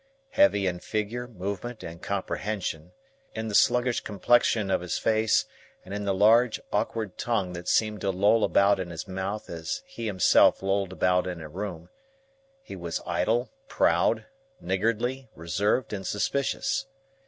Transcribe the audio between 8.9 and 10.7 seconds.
mouth as he himself